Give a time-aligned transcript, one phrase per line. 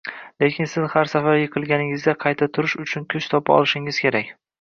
[0.43, 4.33] Lekin siz har safar yiqilganingizda qayta turish uchun kuch topa olishingiz kerak